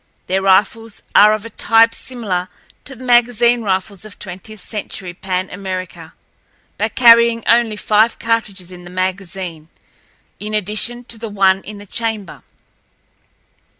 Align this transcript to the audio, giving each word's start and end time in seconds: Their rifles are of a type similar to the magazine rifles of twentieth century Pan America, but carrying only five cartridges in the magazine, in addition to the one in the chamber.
Their 0.25 0.41
rifles 0.41 1.03
are 1.13 1.31
of 1.31 1.45
a 1.45 1.51
type 1.51 1.93
similar 1.93 2.49
to 2.85 2.95
the 2.95 3.03
magazine 3.05 3.61
rifles 3.61 4.03
of 4.03 4.17
twentieth 4.17 4.59
century 4.59 5.13
Pan 5.13 5.47
America, 5.51 6.15
but 6.79 6.95
carrying 6.95 7.43
only 7.47 7.75
five 7.77 8.17
cartridges 8.17 8.71
in 8.71 8.83
the 8.83 8.89
magazine, 8.89 9.69
in 10.39 10.55
addition 10.55 11.03
to 11.03 11.19
the 11.19 11.29
one 11.29 11.61
in 11.63 11.77
the 11.77 11.85
chamber. 11.85 12.41